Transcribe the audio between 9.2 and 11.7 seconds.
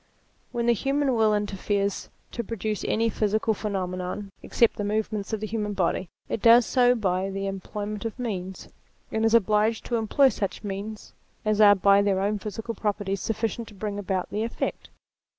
is obliged to employ such means as